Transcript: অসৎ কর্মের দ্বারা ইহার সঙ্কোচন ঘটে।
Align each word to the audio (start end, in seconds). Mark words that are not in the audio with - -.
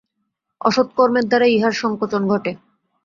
অসৎ 0.61 0.87
কর্মের 0.97 1.25
দ্বারা 1.27 1.47
ইহার 1.47 1.73
সঙ্কোচন 1.73 2.21
ঘটে। 2.27 2.51